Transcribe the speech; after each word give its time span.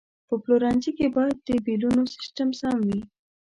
په 0.27 0.33
پلورنځي 0.43 0.91
کې 0.97 1.07
باید 1.15 1.37
د 1.47 1.49
بیلونو 1.65 2.01
سیستم 2.15 2.49
سم 2.59 2.77
وي. 2.87 3.01